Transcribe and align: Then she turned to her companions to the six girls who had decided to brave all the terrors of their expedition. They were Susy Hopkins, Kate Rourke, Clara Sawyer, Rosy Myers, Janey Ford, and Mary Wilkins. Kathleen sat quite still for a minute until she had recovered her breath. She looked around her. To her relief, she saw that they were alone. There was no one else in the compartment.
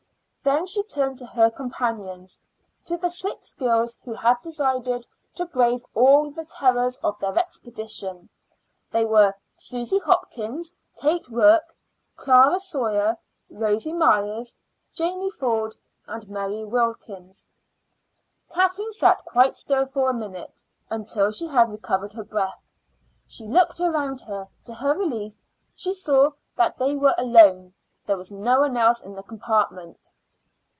Then 0.43 0.65
she 0.65 0.81
turned 0.81 1.19
to 1.19 1.27
her 1.27 1.51
companions 1.51 2.41
to 2.87 2.97
the 2.97 3.11
six 3.11 3.53
girls 3.53 3.99
who 4.03 4.13
had 4.15 4.41
decided 4.41 5.05
to 5.35 5.45
brave 5.45 5.85
all 5.93 6.31
the 6.31 6.45
terrors 6.45 6.97
of 7.03 7.17
their 7.19 7.37
expedition. 7.37 8.27
They 8.89 9.05
were 9.05 9.35
Susy 9.55 9.99
Hopkins, 9.99 10.73
Kate 10.99 11.27
Rourke, 11.29 11.75
Clara 12.15 12.57
Sawyer, 12.59 13.17
Rosy 13.51 13.93
Myers, 13.93 14.57
Janey 14.95 15.29
Ford, 15.29 15.75
and 16.07 16.27
Mary 16.27 16.63
Wilkins. 16.65 17.45
Kathleen 18.49 18.91
sat 18.93 19.23
quite 19.23 19.55
still 19.55 19.85
for 19.85 20.09
a 20.09 20.13
minute 20.13 20.63
until 20.89 21.31
she 21.31 21.45
had 21.45 21.69
recovered 21.71 22.13
her 22.13 22.23
breath. 22.23 22.63
She 23.27 23.45
looked 23.45 23.79
around 23.79 24.21
her. 24.21 24.47
To 24.63 24.73
her 24.73 24.97
relief, 24.97 25.35
she 25.75 25.93
saw 25.93 26.31
that 26.55 26.79
they 26.79 26.95
were 26.95 27.13
alone. 27.15 27.75
There 28.07 28.17
was 28.17 28.31
no 28.31 28.61
one 28.61 28.75
else 28.75 29.03
in 29.03 29.13
the 29.13 29.21
compartment. 29.23 30.09